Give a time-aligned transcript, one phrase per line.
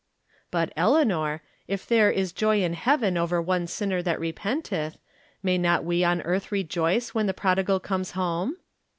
[0.49, 4.97] "But, Eleanor, if' there is joy in heaven over one sinner that repenteth,'
[5.43, 8.55] may not we on earth rejoice when the prodigal comes home